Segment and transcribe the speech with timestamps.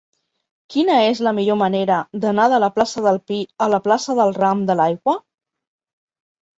[0.75, 4.37] Quina és la millor manera d'anar de la plaça del Pi a la plaça del
[4.43, 5.21] Ram de l'Aigua?